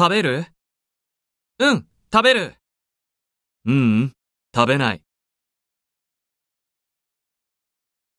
[0.00, 0.46] 食べる？
[1.58, 2.54] うん、食べる。
[3.66, 4.12] ううん、
[4.54, 5.02] 食べない。